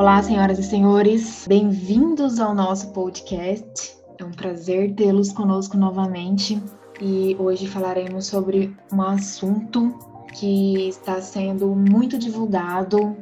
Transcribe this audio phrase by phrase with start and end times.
[0.00, 3.98] Olá, senhoras e senhores, bem-vindos ao nosso podcast.
[4.18, 6.58] É um prazer tê-los conosco novamente
[6.98, 9.94] e hoje falaremos sobre um assunto
[10.32, 13.14] que está sendo muito divulgado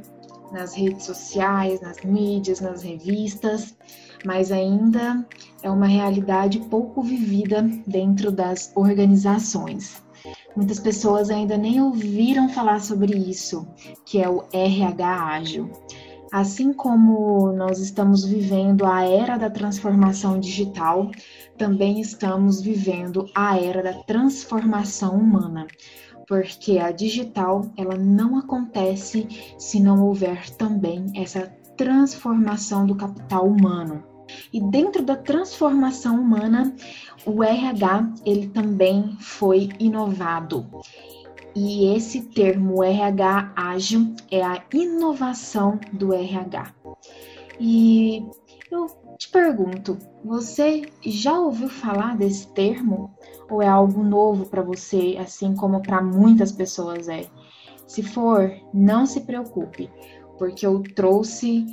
[0.52, 3.76] nas redes sociais, nas mídias, nas revistas,
[4.24, 5.26] mas ainda
[5.64, 10.00] é uma realidade pouco vivida dentro das organizações.
[10.54, 13.66] Muitas pessoas ainda nem ouviram falar sobre isso,
[14.04, 15.70] que é o RH ágil.
[16.30, 21.10] Assim como nós estamos vivendo a era da transformação digital,
[21.56, 25.66] também estamos vivendo a era da transformação humana,
[26.26, 29.26] porque a digital ela não acontece
[29.58, 34.04] se não houver também essa transformação do capital humano.
[34.52, 36.74] E dentro da transformação humana,
[37.24, 40.66] o RH ele também foi inovado.
[41.54, 46.72] E esse termo RH ágil é a inovação do RH.
[47.58, 48.24] E
[48.70, 48.86] eu
[49.18, 53.10] te pergunto, você já ouviu falar desse termo
[53.50, 57.26] ou é algo novo para você, assim como para muitas pessoas é?
[57.86, 59.90] Se for, não se preocupe,
[60.38, 61.64] porque eu trouxe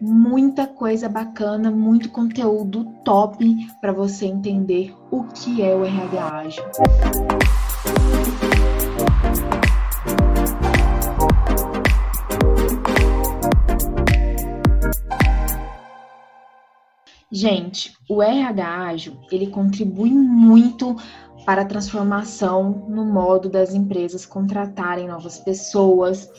[0.00, 6.64] muita coisa bacana, muito conteúdo top para você entender o que é o RH ágil.
[17.36, 20.94] Gente, o RH ágil, ele contribui muito
[21.44, 26.30] para a transformação no modo das empresas contratarem novas pessoas,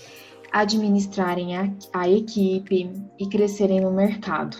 [0.53, 4.55] administrarem a, a equipe e crescerem no mercado.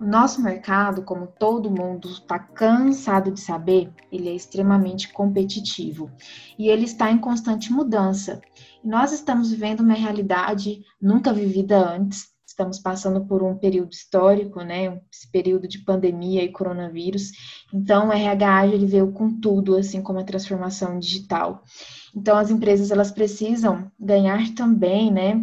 [0.00, 6.10] O nosso mercado, como todo mundo está cansado de saber, ele é extremamente competitivo
[6.58, 8.40] e ele está em constante mudança.
[8.82, 12.29] Nós estamos vivendo uma realidade nunca vivida antes.
[12.60, 15.00] Estamos passando por um período histórico, né?
[15.10, 17.30] Esse período de pandemia e coronavírus.
[17.72, 21.64] Então, o RH ele veio com tudo, assim como a transformação digital.
[22.14, 25.42] Então, as empresas elas precisam ganhar também, né?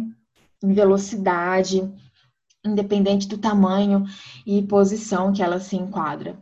[0.62, 1.92] Em velocidade,
[2.64, 4.04] independente do tamanho
[4.46, 6.38] e posição que ela se enquadra.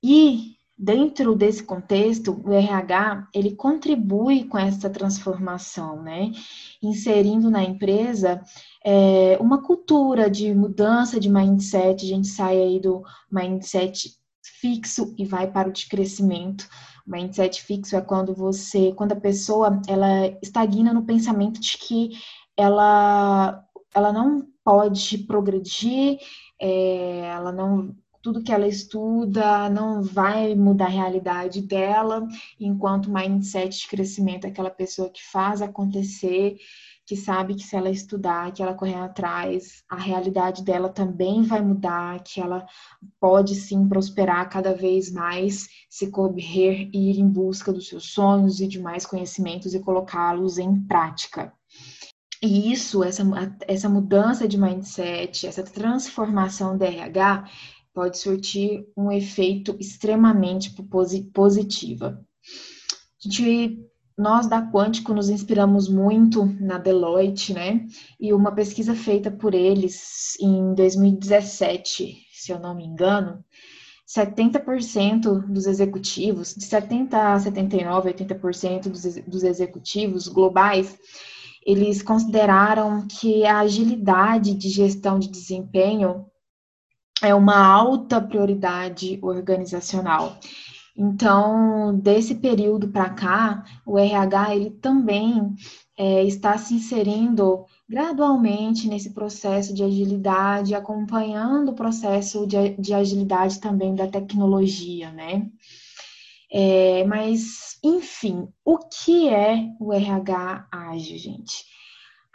[0.00, 6.32] E dentro desse contexto, o RH ele contribui com essa transformação, né?
[6.82, 8.42] Inserindo na empresa
[8.84, 14.10] é, uma cultura de mudança de mindset, a gente sai aí do mindset
[14.60, 16.68] fixo e vai para o de crescimento.
[17.06, 22.10] Mindset fixo é quando você, quando a pessoa ela estagna no pensamento de que
[22.56, 23.64] ela,
[23.94, 26.18] ela não pode progredir,
[26.60, 27.94] é, ela não
[28.26, 32.26] tudo que ela estuda não vai mudar a realidade dela,
[32.58, 36.56] enquanto o mindset de crescimento é aquela pessoa que faz acontecer,
[37.06, 41.60] que sabe que se ela estudar, que ela correr atrás, a realidade dela também vai
[41.60, 42.66] mudar, que ela
[43.20, 48.58] pode sim prosperar cada vez mais, se correr e ir em busca dos seus sonhos
[48.58, 51.52] e de mais conhecimentos e colocá-los em prática.
[52.42, 53.22] E isso, essa,
[53.66, 57.48] essa mudança de mindset, essa transformação do RH
[57.96, 60.70] pode surtir um efeito extremamente
[61.32, 62.22] positiva.
[63.18, 63.82] A gente,
[64.18, 67.86] nós da Quântico nos inspiramos muito na Deloitte, né?
[68.20, 73.42] E uma pesquisa feita por eles em 2017, se eu não me engano,
[74.06, 80.98] 70% dos executivos, de 70 a 79, 80% dos, dos executivos globais
[81.66, 86.26] eles consideraram que a agilidade de gestão de desempenho
[87.22, 90.38] é uma alta prioridade organizacional.
[90.96, 95.54] Então, desse período para cá, o RH ele também
[95.96, 103.60] é, está se inserindo gradualmente nesse processo de agilidade, acompanhando o processo de, de agilidade
[103.60, 105.46] também da tecnologia, né?
[106.50, 111.75] É, mas, enfim, o que é o RH ágil, gente?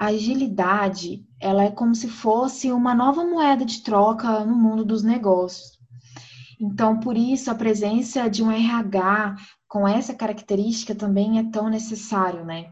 [0.01, 5.03] A agilidade, ela é como se fosse uma nova moeda de troca no mundo dos
[5.03, 5.77] negócios.
[6.59, 9.35] Então, por isso, a presença de um RH
[9.67, 12.71] com essa característica também é tão necessário, né?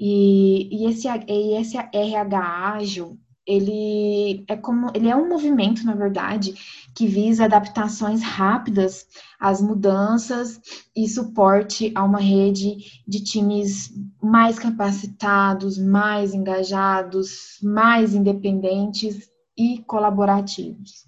[0.00, 3.16] E, e, esse, e esse RH ágil,
[3.48, 6.54] ele é como ele é um movimento, na verdade,
[6.94, 9.06] que visa adaptações rápidas
[9.40, 10.60] às mudanças
[10.94, 13.90] e suporte a uma rede de times
[14.22, 21.06] mais capacitados, mais engajados, mais independentes e colaborativos.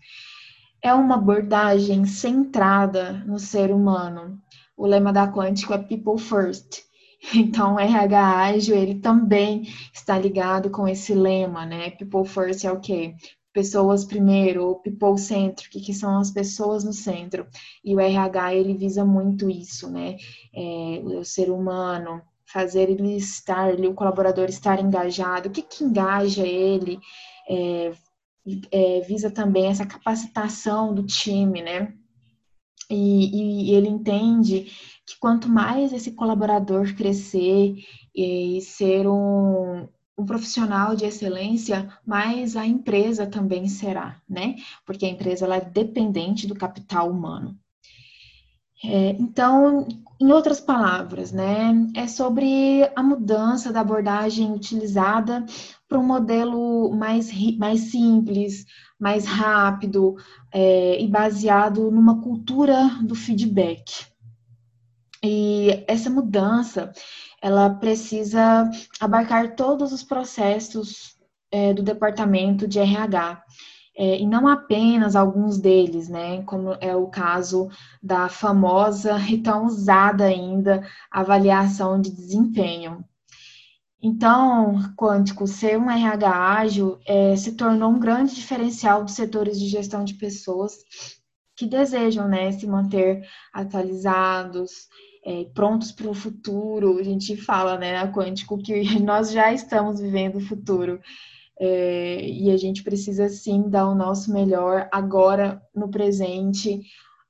[0.82, 4.40] É uma abordagem centrada no ser humano.
[4.74, 6.89] O lema da Quântico é People First
[7.34, 9.62] então, o RH ágil, ele também
[9.92, 11.90] está ligado com esse lema, né?
[11.90, 13.14] People first é o quê?
[13.52, 17.46] pessoas primeiro, people centric, que são as pessoas no centro.
[17.84, 20.16] E o RH ele visa muito isso, né?
[20.54, 25.48] É, o ser humano, fazer ele estar, ele, o colaborador estar engajado.
[25.48, 26.98] O que, que engaja ele?
[27.48, 27.92] É,
[28.72, 31.92] é, visa também essa capacitação do time, né?
[32.88, 34.66] E, e, ele entende
[35.10, 37.74] que quanto mais esse colaborador crescer
[38.14, 44.56] e ser um, um profissional de excelência, mais a empresa também será, né?
[44.86, 47.58] Porque a empresa ela é dependente do capital humano.
[48.82, 49.86] É, então,
[50.18, 55.44] em outras palavras, né, é sobre a mudança da abordagem utilizada
[55.86, 58.64] para um modelo mais, mais simples,
[58.98, 60.16] mais rápido
[60.52, 64.09] é, e baseado numa cultura do feedback.
[65.22, 66.92] E essa mudança,
[67.42, 71.16] ela precisa abarcar todos os processos
[71.50, 73.42] é, do departamento de RH,
[73.96, 76.42] é, e não apenas alguns deles, né?
[76.44, 77.68] Como é o caso
[78.02, 83.04] da famosa e tão usada ainda avaliação de desempenho.
[84.02, 89.66] Então, Quântico, ser um RH ágil é, se tornou um grande diferencial dos setores de
[89.66, 90.72] gestão de pessoas
[91.54, 94.88] que desejam né, se manter atualizados,
[95.30, 96.98] é, prontos para o futuro.
[96.98, 101.00] A gente fala, né, na Quântico, que nós já estamos vivendo o futuro.
[101.58, 106.80] É, e a gente precisa sim dar o nosso melhor agora no presente,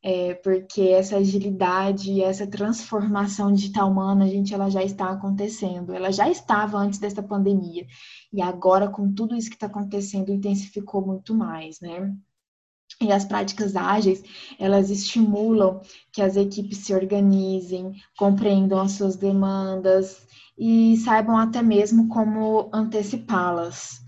[0.03, 5.93] é, porque essa agilidade essa transformação digital humana, gente, ela já está acontecendo.
[5.93, 7.85] Ela já estava antes dessa pandemia
[8.33, 12.15] e agora com tudo isso que está acontecendo intensificou muito mais, né?
[13.01, 14.23] E as práticas ágeis,
[14.59, 15.81] elas estimulam
[16.13, 20.27] que as equipes se organizem, compreendam as suas demandas
[20.59, 24.03] e saibam até mesmo como antecipá-las.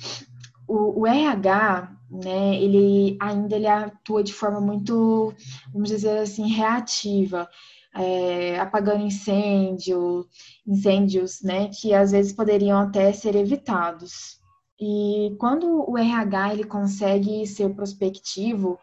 [0.68, 5.32] O, o, RH, né, ele ainda ele atua de forma muito,
[5.72, 7.48] vamos dizer assim, reativa,
[7.94, 10.26] é, apagando incêndio,
[10.66, 14.41] incêndios, né, que às vezes poderiam até ser evitados.
[14.84, 18.80] E quando o RH ele consegue ser prospectivo,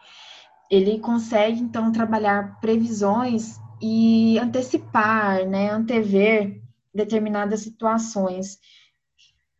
[0.71, 6.61] ele consegue então trabalhar previsões e antecipar, né, antever
[6.95, 8.59] determinadas situações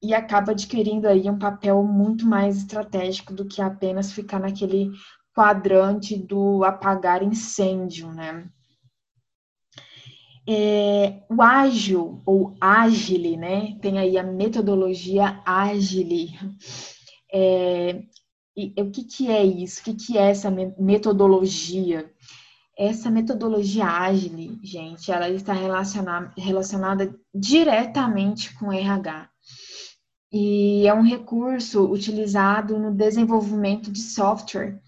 [0.01, 4.93] e acaba adquirindo aí um papel muito mais estratégico do que apenas ficar naquele
[5.35, 8.49] quadrante do apagar incêndio, né?
[10.51, 13.77] É, o ágil, ou agile, né?
[13.79, 16.31] Tem aí a metodologia agile.
[17.31, 18.01] É,
[18.57, 19.81] e, o que, que é isso?
[19.81, 22.11] O que, que é essa metodologia?
[22.75, 29.29] Essa metodologia agile, gente, ela está relacionada, relacionada diretamente com RH.
[30.31, 34.81] E é um recurso utilizado no desenvolvimento de software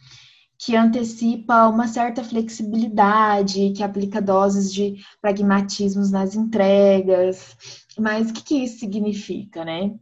[0.64, 7.58] que antecipa uma certa flexibilidade, que aplica doses de pragmatismos nas entregas.
[7.98, 9.96] Mas o que, que isso significa, né?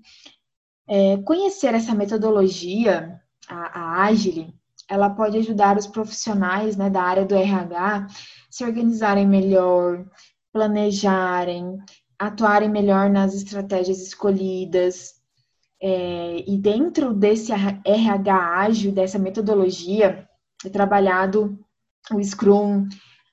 [0.85, 4.53] É, conhecer essa metodologia, a, a Agile,
[4.89, 8.07] ela pode ajudar os profissionais né, da área do RH
[8.50, 10.06] se organizarem melhor,
[10.51, 11.77] planejarem,
[12.17, 15.13] atuarem melhor nas estratégias escolhidas.
[15.81, 20.28] É, e dentro desse RH ágil, dessa metodologia,
[20.66, 21.57] é trabalhado
[22.11, 22.87] o Scrum,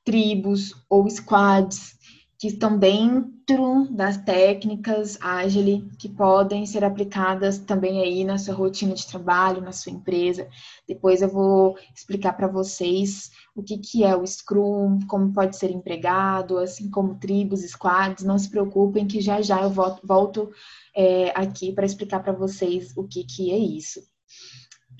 [0.05, 1.97] tribos ou squads,
[2.39, 8.95] que estão dentro das técnicas Agile, que podem ser aplicadas também aí na sua rotina
[8.95, 10.47] de trabalho, na sua empresa.
[10.87, 15.71] Depois eu vou explicar para vocês o que, que é o Scrum, como pode ser
[15.71, 18.25] empregado, assim como tribos, squads.
[18.25, 20.51] Não se preocupem que já já eu volto, volto
[20.95, 24.01] é, aqui para explicar para vocês o que, que é isso.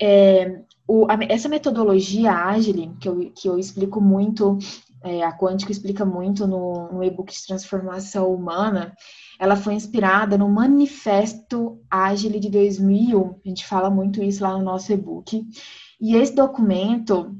[0.01, 4.57] É, o, a, essa metodologia ágil, que eu, que eu explico muito,
[5.03, 8.95] é, a Quântico explica muito no, no e-book de transformação humana,
[9.39, 13.39] ela foi inspirada no Manifesto Ágil de 2001.
[13.45, 15.45] A gente fala muito isso lá no nosso e-book.
[15.99, 17.35] E esse documento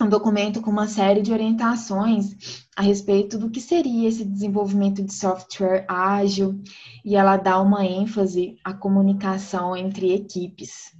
[0.00, 2.36] é um documento com uma série de orientações
[2.76, 6.62] a respeito do que seria esse desenvolvimento de software ágil,
[7.04, 10.96] e ela dá uma ênfase à comunicação entre equipes.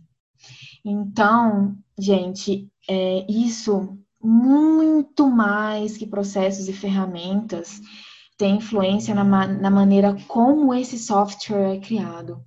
[0.91, 7.79] Então, gente, é, isso muito mais que processos e ferramentas
[8.39, 12.43] tem influência na, na maneira como esse software é criado.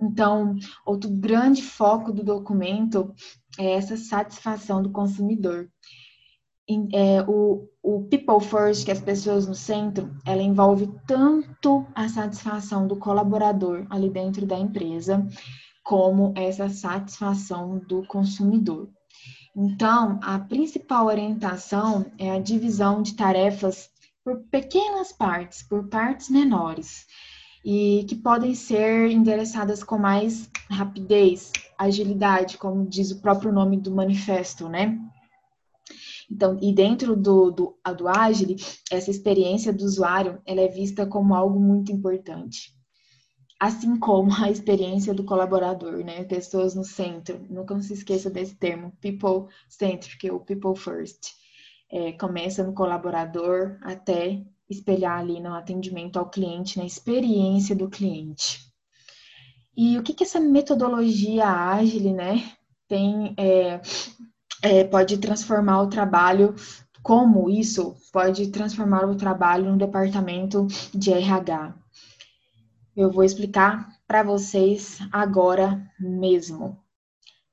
[0.00, 0.54] Então,
[0.86, 3.12] outro grande foco do documento
[3.58, 5.68] é essa satisfação do consumidor.
[6.92, 12.08] É, o, o People First, que é as pessoas no centro, ela envolve tanto a
[12.08, 15.26] satisfação do colaborador ali dentro da empresa,
[15.90, 18.88] como essa satisfação do consumidor.
[19.56, 23.90] Então, a principal orientação é a divisão de tarefas
[24.24, 27.08] por pequenas partes, por partes menores,
[27.64, 33.90] e que podem ser endereçadas com mais rapidez, agilidade, como diz o próprio nome do
[33.90, 34.96] manifesto, né?
[36.30, 38.54] Então, e dentro do, do, do Agile,
[38.92, 42.78] essa experiência do usuário, ela é vista como algo muito importante.
[43.60, 46.24] Assim como a experiência do colaborador, né?
[46.24, 47.46] Pessoas no centro.
[47.50, 51.34] Nunca se esqueça desse termo, people centric, ou people first.
[51.92, 58.60] É, começa no colaborador até espelhar ali no atendimento ao cliente, na experiência do cliente.
[59.76, 62.52] E o que, que essa metodologia ágil, né,
[62.88, 63.80] tem é,
[64.62, 66.54] é, pode transformar o trabalho,
[67.02, 71.74] como isso pode transformar o trabalho no departamento de RH.
[72.96, 76.78] Eu vou explicar para vocês agora mesmo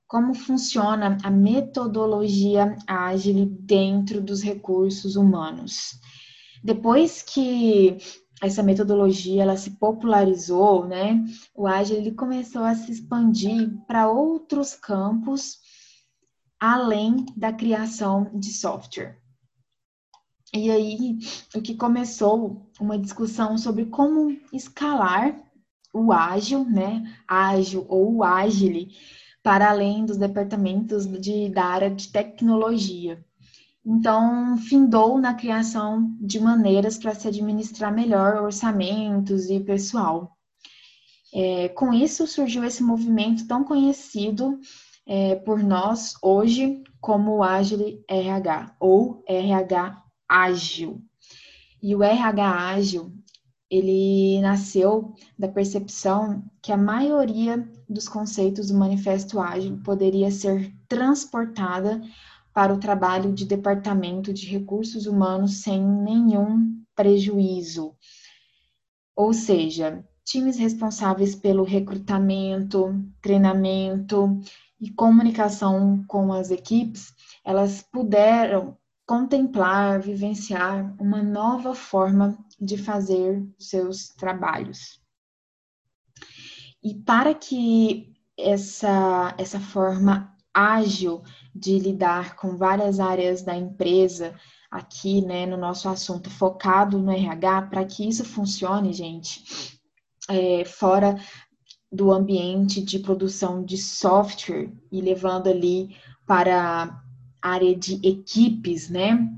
[0.07, 5.99] como funciona a metodologia ágil dentro dos recursos humanos.
[6.63, 7.97] Depois que
[8.41, 11.23] essa metodologia ela se popularizou, né?
[11.53, 15.57] O ágil ele começou a se expandir para outros campos
[16.59, 19.19] além da criação de software.
[20.53, 21.19] E aí,
[21.55, 25.37] o que começou uma discussão sobre como escalar
[25.93, 27.03] o ágil, né?
[27.27, 28.87] Ágil ou o ágil
[29.43, 33.23] para além dos departamentos de, da área de tecnologia.
[33.85, 40.37] Então, findou na criação de maneiras para se administrar melhor orçamentos e pessoal.
[41.33, 44.59] É, com isso, surgiu esse movimento tão conhecido
[45.05, 51.01] é, por nós hoje como o Agile RH ou RH Ágil.
[51.81, 53.13] E o RH Ágil,
[53.69, 62.01] ele nasceu da percepção que a maioria dos conceitos do Manifesto Ágil poderia ser transportada
[62.53, 67.95] para o trabalho de departamento de recursos humanos sem nenhum prejuízo.
[69.15, 74.39] Ou seja, times responsáveis pelo recrutamento, treinamento
[74.79, 77.13] e comunicação com as equipes,
[77.45, 85.01] elas puderam contemplar, vivenciar uma nova forma de fazer seus trabalhos.
[86.83, 91.23] E para que essa, essa forma ágil
[91.55, 94.35] de lidar com várias áreas da empresa,
[94.69, 99.41] aqui, né, no nosso assunto focado no RH, para que isso funcione, gente,
[100.29, 101.15] é, fora
[101.89, 105.95] do ambiente de produção de software e levando ali
[106.25, 107.01] para
[107.41, 109.31] área de equipes, né?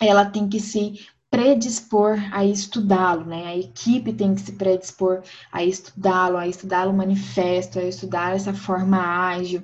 [0.00, 3.46] Ela tem que se predispor a estudá-lo, né?
[3.46, 8.52] A equipe tem que se predispor a estudá-lo, a estudar o manifesto, a estudar essa
[8.52, 9.62] forma ágil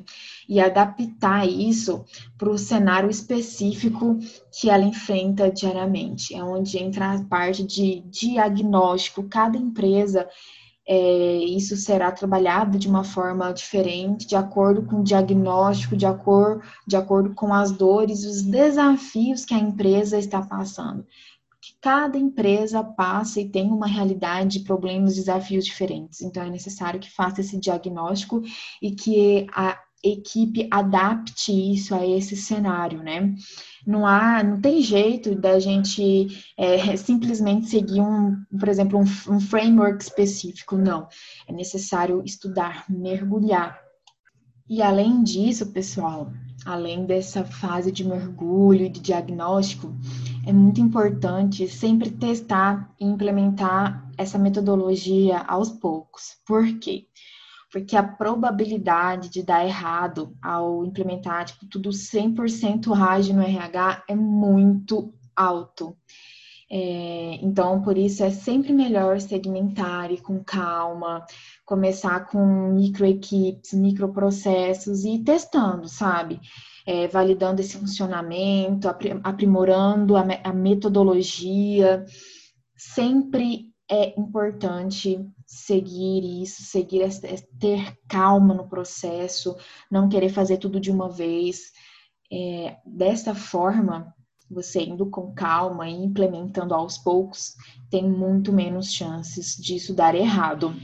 [0.48, 2.04] e adaptar isso
[2.38, 4.16] para o cenário específico
[4.52, 6.32] que ela enfrenta diariamente.
[6.34, 9.24] É onde entra a parte de diagnóstico.
[9.24, 10.28] Cada empresa
[10.88, 16.62] é, isso será trabalhado de uma forma diferente, de acordo com o diagnóstico, de acordo,
[16.86, 21.04] de acordo com as dores, os desafios que a empresa está passando.
[21.50, 26.20] Porque cada empresa passa e tem uma realidade, problemas, desafios diferentes.
[26.22, 28.40] Então, é necessário que faça esse diagnóstico
[28.80, 33.34] e que a equipe adapte isso a esse cenário, né?
[33.86, 39.40] Não há, não tem jeito da gente é, simplesmente seguir um, por exemplo, um, um
[39.40, 41.08] framework específico, não.
[41.46, 43.78] É necessário estudar, mergulhar.
[44.68, 46.32] E além disso, pessoal,
[46.64, 49.94] além dessa fase de mergulho e de diagnóstico,
[50.44, 56.36] é muito importante sempre testar e implementar essa metodologia aos poucos.
[56.44, 56.80] Por quê?
[56.80, 57.08] porque
[57.96, 65.12] a probabilidade de dar errado ao implementar tipo, tudo 100% RAG no RH é muito
[65.34, 65.96] alto.
[66.68, 71.24] É, então, por isso é sempre melhor segmentar e com calma,
[71.64, 76.40] começar com microequipes, microprocessos e testando, sabe?
[76.84, 78.88] É, validando esse funcionamento,
[79.22, 82.04] aprimorando a, a metodologia.
[82.76, 87.08] Sempre é importante seguir isso, seguir
[87.58, 89.56] ter calma no processo,
[89.90, 91.72] não querer fazer tudo de uma vez.
[92.30, 94.12] É, dessa forma,
[94.50, 97.54] você indo com calma e implementando aos poucos,
[97.88, 100.74] tem muito menos chances disso dar errado.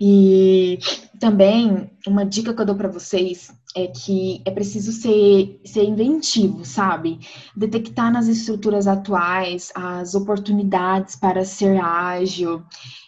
[0.00, 0.78] E
[1.18, 6.64] também uma dica que eu dou para vocês é que é preciso ser, ser inventivo,
[6.64, 7.20] sabe?
[7.54, 12.62] Detectar nas estruturas atuais as oportunidades para ser ágil.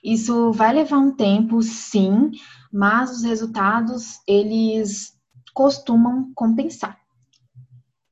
[0.04, 2.30] Isso vai levar um tempo, sim,
[2.72, 5.14] mas os resultados eles
[5.54, 6.98] costumam compensar.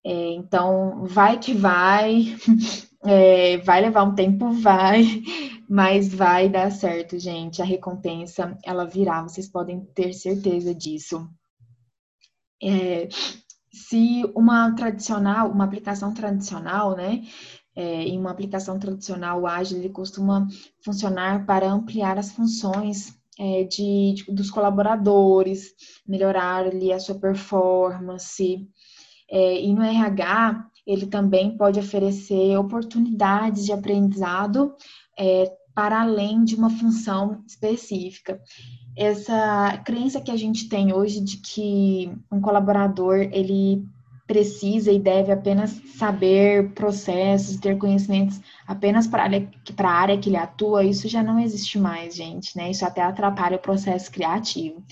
[0.05, 2.35] É, então, vai que vai,
[3.05, 5.23] é, vai levar um tempo, vai,
[5.69, 7.61] mas vai dar certo, gente.
[7.61, 11.29] A recompensa, ela virá, vocês podem ter certeza disso.
[12.63, 13.09] É,
[13.73, 17.23] se uma tradicional, uma aplicação tradicional, né,
[17.77, 20.47] é, em uma aplicação tradicional ágil, ele costuma
[20.85, 25.73] funcionar para ampliar as funções é, de, de, dos colaboradores,
[26.07, 28.69] melhorar ali a sua performance.
[29.31, 34.75] É, e no RH, ele também pode oferecer oportunidades de aprendizado
[35.17, 38.41] é, para além de uma função específica.
[39.01, 43.87] Essa crença que a gente tem hoje de que um colaborador ele
[44.27, 50.83] precisa e deve apenas saber processos, ter conhecimentos apenas para a área, que ele atua,
[50.83, 52.73] isso já não existe mais, gente, né?
[52.73, 54.83] Isso até atrapalha o processo criativo.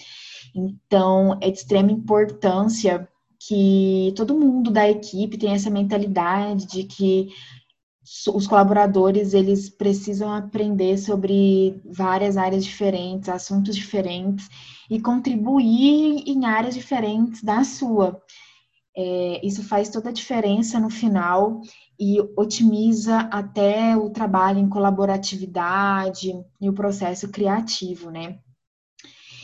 [0.55, 3.09] Então, é de extrema importância
[3.41, 7.29] que todo mundo da equipe tenha essa mentalidade de que
[8.33, 14.49] os colaboradores eles precisam aprender sobre várias áreas diferentes, assuntos diferentes
[14.89, 18.21] e contribuir em áreas diferentes da sua.
[18.97, 21.61] É, isso faz toda a diferença no final
[21.99, 28.39] e otimiza até o trabalho em colaboratividade e o processo criativo, né?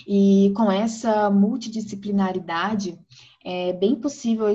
[0.06, 2.98] E com essa multidisciplinaridade,
[3.44, 4.46] é bem possível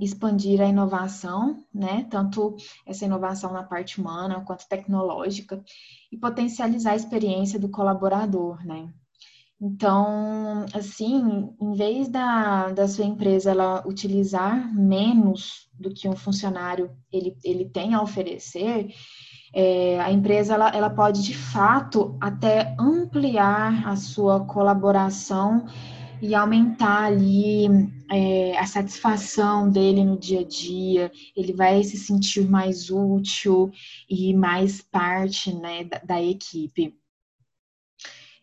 [0.00, 2.06] expandir a inovação, né?
[2.10, 5.62] Tanto essa inovação na parte humana quanto tecnológica,
[6.12, 8.92] e potencializar a experiência do colaborador, né?
[9.60, 16.90] Então, assim, em vez da, da sua empresa ela utilizar menos do que um funcionário
[17.10, 18.92] ele, ele tem a oferecer,
[19.54, 25.64] é, a empresa ela, ela pode de fato até ampliar a sua colaboração
[26.20, 27.66] e aumentar ali
[28.10, 33.70] é, a satisfação dele no dia a dia, ele vai se sentir mais útil
[34.08, 36.94] e mais parte né, da, da equipe.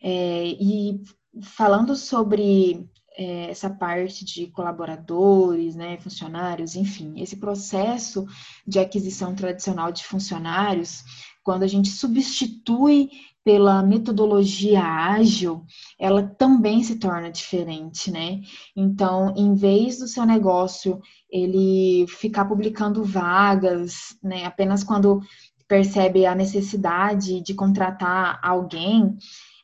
[0.00, 1.00] É, e
[1.42, 8.26] falando sobre é, essa parte de colaboradores, né, funcionários, enfim, esse processo
[8.66, 11.02] de aquisição tradicional de funcionários,
[11.42, 13.10] quando a gente substitui
[13.44, 15.64] pela metodologia ágil,
[15.98, 18.40] ela também se torna diferente, né?
[18.76, 21.00] Então, em vez do seu negócio
[21.30, 25.20] ele ficar publicando vagas, né, apenas quando
[25.66, 29.16] percebe a necessidade de contratar alguém,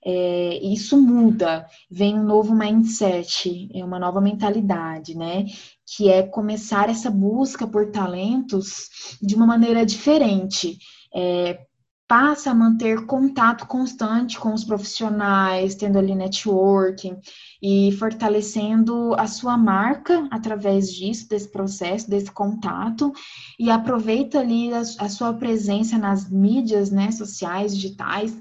[0.04, 5.44] é, isso muda, vem um novo mindset, é uma nova mentalidade, né?
[5.84, 10.78] Que é começar essa busca por talentos de uma maneira diferente.
[11.14, 11.60] É,
[12.08, 17.18] passa a manter contato constante com os profissionais, tendo ali networking
[17.62, 23.12] e fortalecendo a sua marca através disso, desse processo, desse contato,
[23.58, 28.34] e aproveita ali a, a sua presença nas mídias né, sociais, digitais,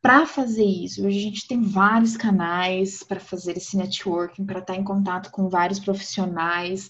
[0.00, 4.72] para fazer isso, hoje a gente tem vários canais para fazer esse networking, para estar
[4.72, 6.88] tá em contato com vários profissionais.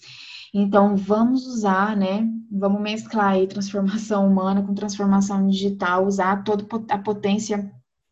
[0.53, 2.27] Então, vamos usar, né?
[2.51, 7.71] Vamos mesclar aí transformação humana com transformação digital, usar toda a potência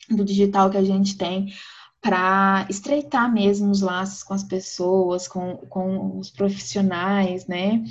[0.10, 1.54] do digital que a gente tem
[2.02, 7.84] para estreitar mesmo os laços com as pessoas, com, com os profissionais, né?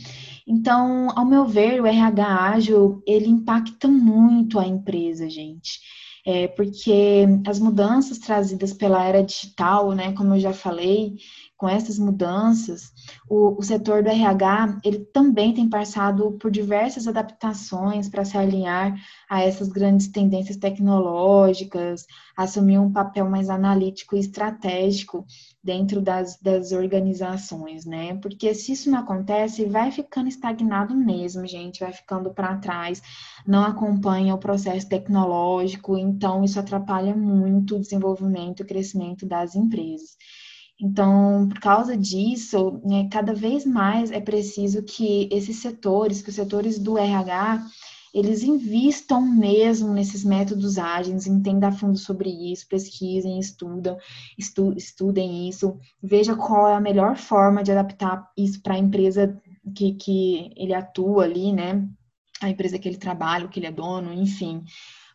[0.47, 5.81] Então, ao meu ver, o RH ágil, ele impacta muito a empresa, gente
[6.29, 11.17] é, porque as mudanças trazidas pela era digital, né, como eu já falei,
[11.59, 12.92] com essas mudanças,
[13.29, 18.97] o, o setor do RH ele também tem passado por diversas adaptações para se alinhar
[19.29, 25.27] a essas grandes tendências tecnológicas, assumir um papel mais analítico e estratégico
[25.62, 28.14] dentro das, das organizações, né?
[28.18, 33.03] Porque se isso não acontece, vai ficando estagnado mesmo, gente, vai ficando para trás,
[33.44, 39.57] não acompanha o processo tecnológico, então isso atrapalha muito o desenvolvimento e o crescimento das
[39.57, 40.16] empresas.
[40.81, 46.37] Então, por causa disso, né, cada vez mais é preciso que esses setores, que os
[46.37, 47.67] setores do RH,
[48.14, 53.99] eles invistam mesmo nesses métodos ágeis, entendam a fundo sobre isso, pesquisem, estudam,
[54.38, 59.37] estu, estudem isso, veja qual é a melhor forma de adaptar isso para a empresa
[59.75, 61.87] que, que ele atua ali, né?
[62.41, 64.62] A empresa que ele trabalha, que ele é dono, enfim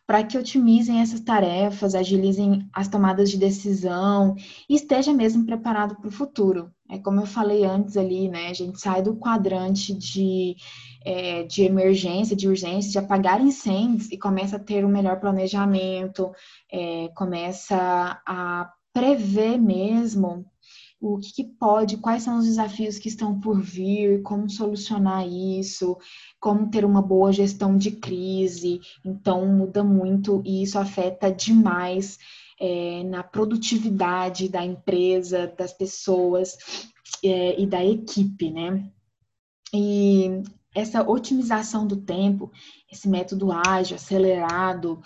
[0.06, 4.36] para que otimizem essas tarefas, agilizem as tomadas de decisão
[4.68, 6.70] e esteja mesmo preparado para o futuro.
[6.90, 8.48] É como eu falei antes ali, né?
[8.48, 10.56] A gente sai do quadrante de
[11.04, 16.32] é, de emergência, de urgência, de apagar incêndios e começa a ter um melhor planejamento,
[16.72, 20.46] é, começa a prever mesmo
[21.00, 25.96] o que, que, pode, quais são os desafios que estão por vir, como solucionar isso,
[26.40, 28.80] como ter uma boa gestão de crise.
[29.04, 32.18] Então, muda muito e isso afeta demais
[32.60, 36.56] é, na produtividade da empresa, das pessoas
[37.22, 38.90] é, e da equipe, né?
[39.72, 40.42] E
[40.74, 42.50] essa otimização do tempo,
[42.90, 45.00] esse método ágil, acelerado,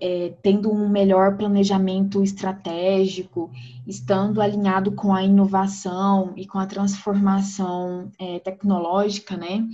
[0.00, 3.50] é, tendo um melhor planejamento estratégico,
[3.86, 9.66] estando alinhado com a inovação e com a transformação é, tecnológica, né?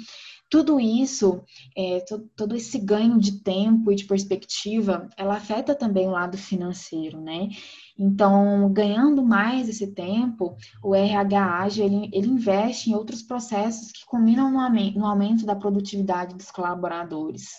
[0.50, 1.44] Tudo isso,
[1.76, 2.04] é,
[2.36, 7.48] todo esse ganho de tempo e de perspectiva, ela afeta também o lado financeiro, né?
[7.96, 14.04] Então, ganhando mais esse tempo, o RH Ágil, ele, ele investe em outros processos que
[14.04, 17.50] culminam no aumento da produtividade dos colaboradores.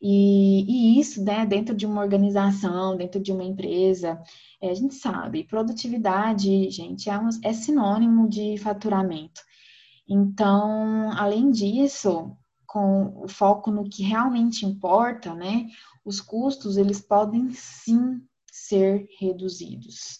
[0.00, 0.64] E,
[0.96, 4.20] e, isso, né, dentro de uma organização, dentro de uma empresa,
[4.60, 9.40] é, a gente sabe, produtividade, gente, é, um, é sinônimo de faturamento.
[10.08, 12.36] Então, além disso,
[12.66, 15.66] com o foco no que realmente importa, né,
[16.04, 20.18] os custos, eles podem sim ser reduzidos.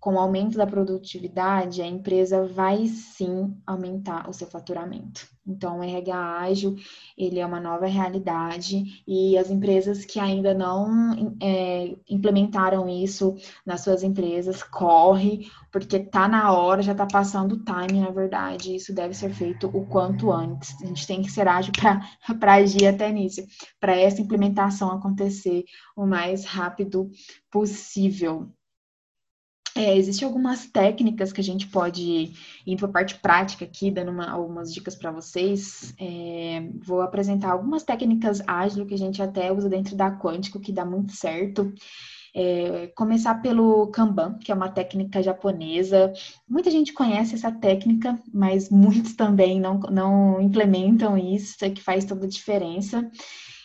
[0.00, 5.26] Com o aumento da produtividade, a empresa vai sim aumentar o seu faturamento.
[5.48, 6.76] Então, o RH ágil,
[7.16, 13.34] ele é uma nova realidade e as empresas que ainda não é, implementaram isso
[13.64, 18.76] nas suas empresas, corre, porque tá na hora, já tá passando o time, na verdade,
[18.76, 20.80] isso deve ser feito o quanto antes.
[20.82, 23.42] A gente tem que ser ágil para agir até nisso,
[23.80, 25.64] para essa implementação acontecer
[25.96, 27.10] o mais rápido
[27.50, 28.52] possível.
[29.78, 32.32] É, Existem algumas técnicas que a gente pode
[32.66, 35.94] ir para a parte prática aqui, dando uma, algumas dicas para vocês.
[36.00, 40.72] É, vou apresentar algumas técnicas ágeis que a gente até usa dentro da Quântico, que
[40.72, 41.72] dá muito certo.
[42.34, 46.12] É, começar pelo Kanban, que é uma técnica japonesa.
[46.48, 52.04] Muita gente conhece essa técnica, mas muitos também não, não implementam isso, é que faz
[52.04, 53.08] toda a diferença.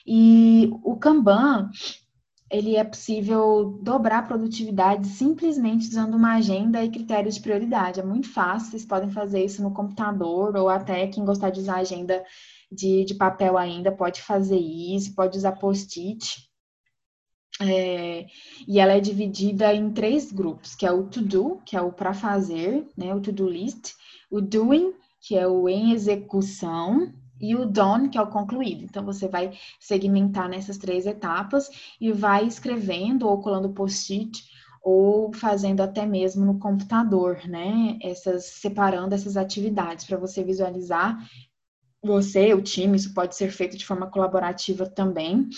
[0.05, 1.71] E o Kanban,
[2.53, 7.99] ele é possível dobrar a produtividade simplesmente usando uma agenda e critérios de prioridade.
[7.99, 11.77] É muito fácil, vocês podem fazer isso no computador ou até quem gostar de usar
[11.77, 12.23] agenda
[12.71, 16.47] de, de papel ainda pode fazer isso, pode usar post-it.
[17.59, 18.27] É,
[18.67, 22.13] e ela é dividida em três grupos, que é o to-do, que é o para
[22.13, 23.93] fazer, né, o to-do list,
[24.29, 27.11] o doing, que é o em execução,
[27.43, 28.85] e o done, que é o concluído.
[28.85, 34.43] Então, você vai segmentar nessas três etapas e vai escrevendo ou colando post-it
[34.81, 37.97] ou fazendo até mesmo no computador, né?
[38.01, 41.17] Essas separando essas atividades para você visualizar
[42.03, 45.49] você, o time, isso pode ser feito de forma colaborativa também.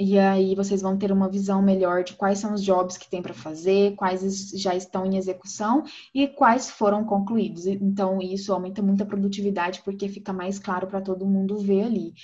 [0.00, 3.20] E aí vocês vão ter uma visão melhor de quais são os jobs que tem
[3.20, 5.82] para fazer, quais já estão em execução
[6.14, 7.66] e quais foram concluídos.
[7.66, 12.14] Então, isso aumenta muito a produtividade porque fica mais claro para todo mundo ver ali.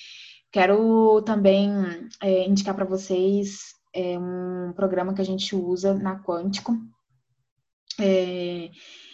[0.53, 1.69] Quero também
[2.23, 6.79] é, indicar para vocês é, um programa que a gente usa na Quântico,
[7.99, 8.71] é,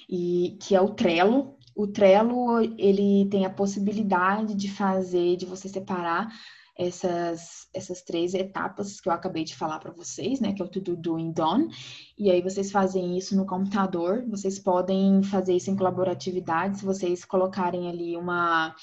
[0.07, 1.57] e que é o Trello.
[1.75, 6.29] O Trello ele tem a possibilidade de fazer, de você separar
[6.80, 10.54] essas, essas três etapas que eu acabei de falar para vocês, né?
[10.54, 11.68] Que é o tudo doing done.
[12.16, 14.24] E aí vocês fazem isso no computador.
[14.30, 18.74] Vocês podem fazer isso em colaboratividade, se vocês colocarem ali uma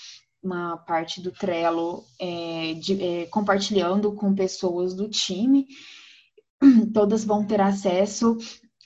[0.43, 5.65] uma parte do Trello é, de, é, compartilhando com pessoas do time.
[6.93, 8.37] Todas vão ter acesso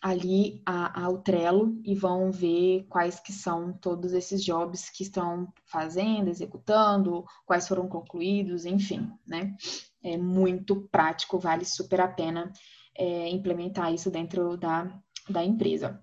[0.01, 5.53] ali a, ao Trello e vão ver quais que são todos esses jobs que estão
[5.65, 9.55] fazendo, executando, quais foram concluídos, enfim, né?
[10.03, 12.51] É muito prático, vale super a pena
[12.97, 14.91] é, implementar isso dentro da,
[15.29, 16.01] da empresa.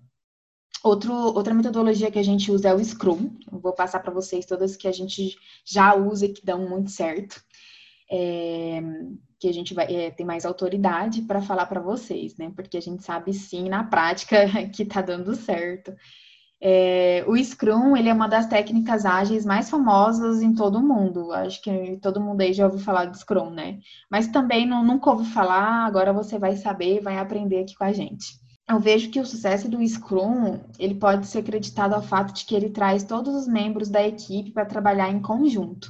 [0.81, 3.37] Outro, outra metodologia que a gente usa é o Scrum.
[3.51, 5.35] Eu vou passar para vocês todas que a gente
[5.65, 7.43] já usa e que dão muito certo.
[8.11, 8.81] É,
[9.39, 12.51] que a gente vai é, ter mais autoridade para falar para vocês, né?
[12.55, 15.93] Porque a gente sabe sim na prática que está dando certo.
[16.61, 21.31] É, o Scrum, ele é uma das técnicas ágeis mais famosas em todo o mundo.
[21.31, 23.79] Acho que todo mundo aí já ouviu falar de Scrum, né?
[24.11, 27.93] Mas também não, nunca ouviu falar, agora você vai saber, vai aprender aqui com a
[27.93, 28.37] gente.
[28.69, 32.53] Eu vejo que o sucesso do Scrum, ele pode ser acreditado ao fato de que
[32.53, 35.89] ele traz todos os membros da equipe para trabalhar em conjunto.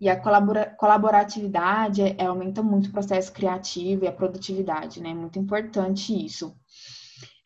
[0.00, 5.12] E a colabora colaboratividade é, aumenta muito o processo criativo e a produtividade, né?
[5.12, 6.54] Muito importante isso.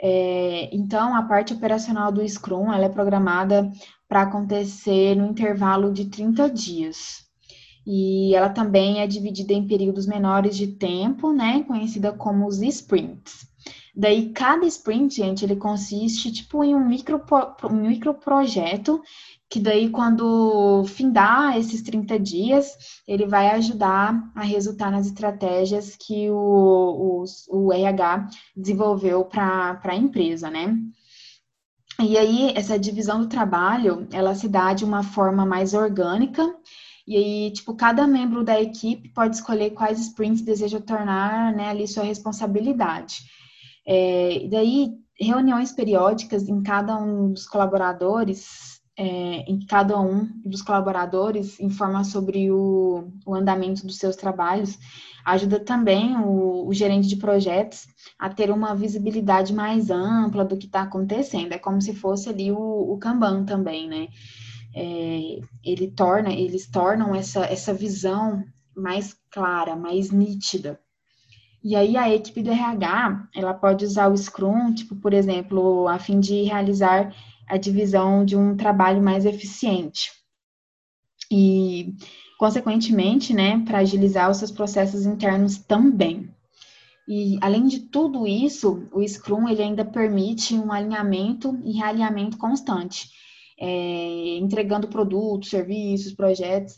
[0.01, 3.71] É, então, a parte operacional do Scrum, ela é programada
[4.09, 7.23] para acontecer no intervalo de 30 dias.
[7.87, 11.65] E ela também é dividida em períodos menores de tempo, né?
[11.65, 13.47] Conhecida como os sprints.
[13.95, 17.23] Daí, cada sprint, gente, ele consiste, tipo, em um micro,
[17.71, 19.03] um micro projeto,
[19.53, 22.75] que daí, quando findar esses 30 dias,
[23.07, 29.95] ele vai ajudar a resultar nas estratégias que o, o, o RH desenvolveu para a
[29.95, 30.75] empresa, né?
[32.01, 36.43] E aí, essa divisão do trabalho, ela se dá de uma forma mais orgânica,
[37.07, 41.87] e aí, tipo, cada membro da equipe pode escolher quais sprints deseja tornar, né, ali
[41.87, 43.17] sua responsabilidade.
[43.87, 50.63] É, e daí, reuniões periódicas em cada um dos colaboradores, é, em cada um dos
[50.63, 54.79] colaboradores, informa sobre o, o andamento dos seus trabalhos,
[55.25, 57.87] ajuda também o, o, gerente de projetos
[58.19, 61.53] a ter uma visibilidade mais ampla do que está acontecendo.
[61.53, 64.09] É como se fosse ali o, o Kanban também, né?
[64.75, 68.43] É, ele torna, eles tornam essa, essa visão
[68.75, 70.81] mais clara, mais nítida
[71.65, 75.97] e aí a equipe do RH, ela pode usar o Scrum, tipo, por exemplo, a
[75.97, 77.15] fim de realizar
[77.49, 80.11] a divisão de um trabalho mais eficiente.
[81.31, 81.95] E,
[82.39, 86.31] consequentemente, né, para agilizar os seus processos internos também.
[87.09, 93.09] E, além de tudo isso, o Scrum, ele ainda permite um alinhamento e realinhamento constante,
[93.59, 96.75] é, entregando produtos, serviços, projetos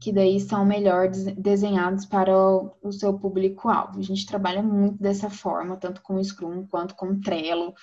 [0.00, 3.98] que daí são melhor desenhados para o, seu público-alvo.
[3.98, 7.74] A gente trabalha muito dessa forma, tanto com o Scrum quanto com o Trello,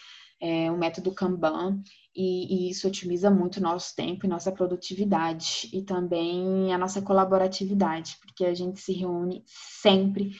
[0.41, 1.81] é, o método Kanban,
[2.15, 7.01] e, e, isso otimiza muito o nosso tempo e nossa produtividade, e também a nossa
[7.01, 10.31] colaboratividade, porque a gente se reúne sempre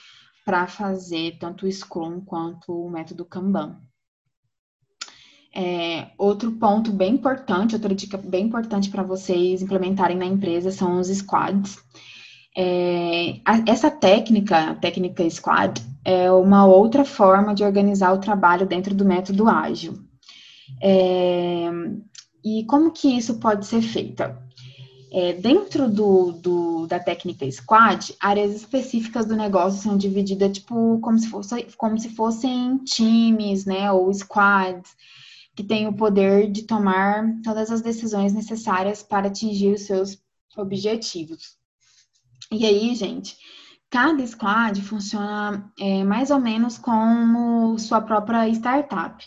[0.44, 3.80] para fazer tanto o Scrum quanto o método Kanban.
[5.58, 11.00] É, outro ponto bem importante, outra dica bem importante para vocês implementarem na empresa são
[11.00, 11.78] os squads.
[12.54, 18.64] É, a, essa técnica, a técnica squad, é uma outra forma de organizar o trabalho
[18.64, 19.98] dentro do método ágil.
[20.80, 21.68] É,
[22.44, 24.22] e como que isso pode ser feito?
[25.12, 31.18] É, dentro do, do, da técnica squad, áreas específicas do negócio são divididas tipo como
[31.18, 34.94] se, fosse, como se fossem times, né, ou squads
[35.56, 40.18] que tem o poder de tomar todas as decisões necessárias para atingir os seus
[40.56, 41.56] objetivos.
[42.52, 43.36] E aí, gente,
[43.90, 49.24] cada squad funciona é, mais ou menos como sua própria startup.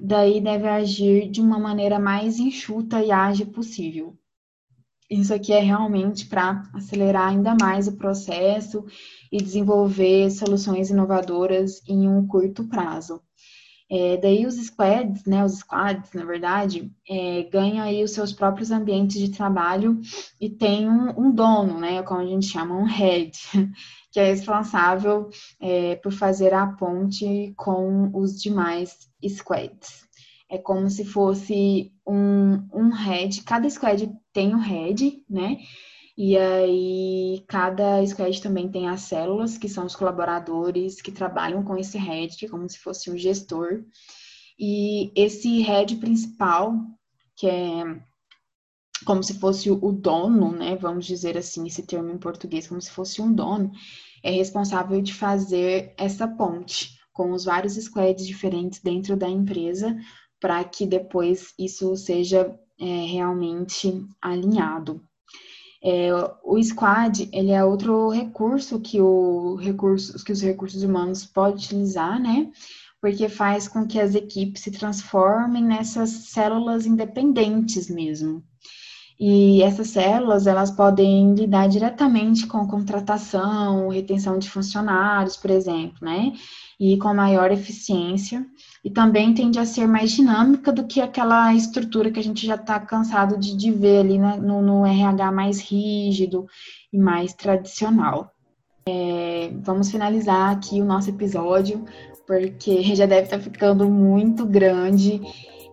[0.00, 4.18] Daí deve agir de uma maneira mais enxuta e ágil possível.
[5.10, 8.84] Isso aqui é realmente para acelerar ainda mais o processo
[9.30, 13.20] e desenvolver soluções inovadoras em um curto prazo.
[13.94, 18.70] É, daí os squads, né, os squads, na verdade, é, ganham aí os seus próprios
[18.70, 20.00] ambientes de trabalho
[20.40, 23.38] e tem um, um, dono, né, como a gente chama, um head,
[24.10, 25.28] que é responsável
[25.60, 28.96] é, por fazer a ponte com os demais
[29.28, 30.06] squads.
[30.48, 35.58] É como se fosse um, um head, cada squad tem um head, né,
[36.16, 41.76] e aí, cada squad também tem as células, que são os colaboradores que trabalham com
[41.76, 43.82] esse head, que é como se fosse um gestor.
[44.58, 46.74] E esse head principal,
[47.34, 47.82] que é
[49.04, 50.76] como se fosse o dono, né?
[50.76, 53.72] Vamos dizer assim, esse termo em português, como se fosse um dono,
[54.22, 59.96] é responsável de fazer essa ponte com os vários squads diferentes dentro da empresa,
[60.40, 65.02] para que depois isso seja é, realmente alinhado.
[65.84, 66.10] É,
[66.44, 72.20] o squad ele é outro recurso que, o recurso que os recursos humanos podem utilizar,
[72.20, 72.52] né?
[73.00, 78.44] Porque faz com que as equipes se transformem nessas células independentes mesmo.
[79.18, 86.32] E essas células, elas podem lidar diretamente com contratação, retenção de funcionários, por exemplo, né?
[86.80, 88.44] E com maior eficiência
[88.84, 92.56] e também tende a ser mais dinâmica do que aquela estrutura que a gente já
[92.56, 96.46] está cansado de, de, ver ali né, no, no, RH mais rígido
[96.92, 98.32] e mais tradicional.
[98.86, 101.84] É, vamos finalizar aqui o nosso episódio,
[102.26, 105.20] porque já deve estar tá ficando muito grande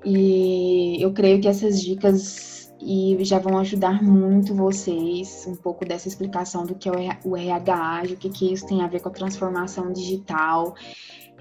[0.06, 6.08] e eu creio que essas dicas e já vão ajudar muito vocês, um pouco dessa
[6.08, 6.92] explicação do que é
[7.24, 10.76] o RH, o que, que isso tem a ver com a transformação digital.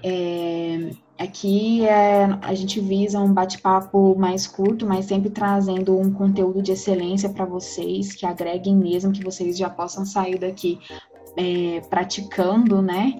[0.03, 6.61] É, Aqui é, a gente visa um bate-papo mais curto, mas sempre trazendo um conteúdo
[6.61, 10.79] de excelência para vocês, que agreguem mesmo, que vocês já possam sair daqui
[11.35, 13.19] é, praticando, né?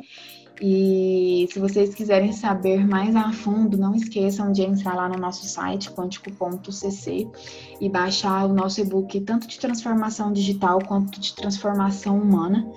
[0.62, 5.46] E se vocês quiserem saber mais a fundo, não esqueçam de entrar lá no nosso
[5.46, 7.28] site, quântico.cc,
[7.80, 12.70] e baixar o nosso e-book tanto de transformação digital quanto de transformação humana,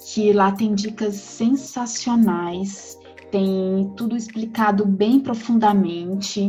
[0.00, 2.98] que lá tem dicas sensacionais
[3.30, 6.48] tem tudo explicado bem profundamente.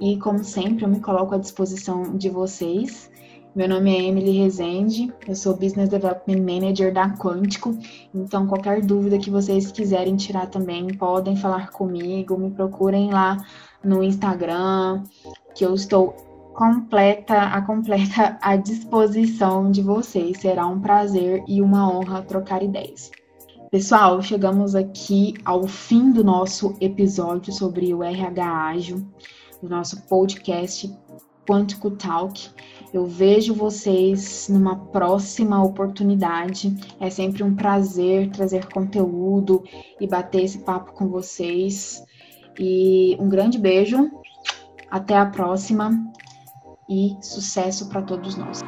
[0.00, 3.10] E, como sempre, eu me coloco à disposição de vocês.
[3.52, 7.76] Meu nome é Emily Rezende, eu sou Business Development Manager da Quântico,
[8.14, 13.44] então qualquer dúvida que vocês quiserem tirar também, podem falar comigo, me procurem lá
[13.82, 15.02] no Instagram,
[15.52, 16.14] que eu estou
[16.54, 20.38] completa, a completa à disposição de vocês.
[20.38, 23.10] Será um prazer e uma honra trocar ideias.
[23.68, 29.04] Pessoal, chegamos aqui ao fim do nosso episódio sobre o RH ágil,
[29.60, 30.88] do nosso podcast
[31.50, 32.48] Quântico Talk.
[32.94, 36.76] Eu vejo vocês numa próxima oportunidade.
[37.00, 39.64] É sempre um prazer trazer conteúdo
[40.00, 42.04] e bater esse papo com vocês.
[42.56, 44.12] E um grande beijo.
[44.88, 45.90] Até a próxima
[46.88, 48.60] e sucesso para todos nós.